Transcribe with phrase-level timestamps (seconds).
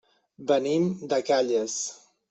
[0.51, 1.81] Venim de Calles.